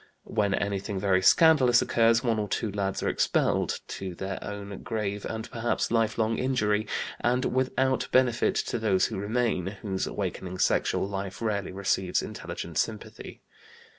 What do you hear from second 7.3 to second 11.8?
without benefit to those who remain, whose awakening sexual life rarely